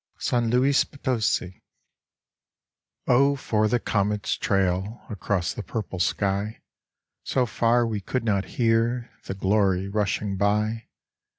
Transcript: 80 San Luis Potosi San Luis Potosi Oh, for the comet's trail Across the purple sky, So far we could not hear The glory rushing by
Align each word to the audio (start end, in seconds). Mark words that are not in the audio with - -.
80 0.15 0.25
San 0.25 0.49
Luis 0.49 0.83
Potosi 0.83 1.37
San 1.37 1.45
Luis 1.45 1.59
Potosi 1.61 1.63
Oh, 3.05 3.35
for 3.35 3.67
the 3.67 3.79
comet's 3.79 4.35
trail 4.35 5.05
Across 5.11 5.53
the 5.53 5.61
purple 5.61 5.99
sky, 5.99 6.63
So 7.23 7.45
far 7.45 7.85
we 7.85 8.01
could 8.01 8.23
not 8.23 8.45
hear 8.57 9.11
The 9.25 9.35
glory 9.35 9.87
rushing 9.87 10.37
by 10.37 10.87